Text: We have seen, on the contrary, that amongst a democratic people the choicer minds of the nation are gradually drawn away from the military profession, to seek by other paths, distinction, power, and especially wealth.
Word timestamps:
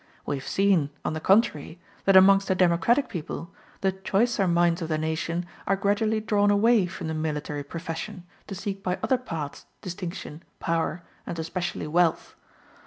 We 0.25 0.35
have 0.39 0.47
seen, 0.47 0.89
on 1.05 1.13
the 1.13 1.19
contrary, 1.19 1.79
that 2.05 2.17
amongst 2.17 2.49
a 2.49 2.55
democratic 2.55 3.07
people 3.07 3.51
the 3.81 3.91
choicer 3.91 4.47
minds 4.47 4.81
of 4.81 4.89
the 4.89 4.97
nation 4.97 5.45
are 5.67 5.75
gradually 5.75 6.19
drawn 6.19 6.49
away 6.49 6.87
from 6.87 7.07
the 7.07 7.13
military 7.13 7.63
profession, 7.63 8.23
to 8.47 8.55
seek 8.55 8.81
by 8.81 8.97
other 9.03 9.19
paths, 9.19 9.67
distinction, 9.83 10.41
power, 10.59 11.03
and 11.27 11.37
especially 11.37 11.85
wealth. 11.85 12.35